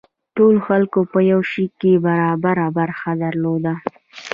ټولو 0.35 0.59
خلکو 0.67 0.99
په 1.11 1.19
یو 1.31 1.41
شي 1.51 1.65
کې 1.79 1.91
برابره 2.05 2.67
برخه 2.77 3.11
درلوده. 3.23 3.73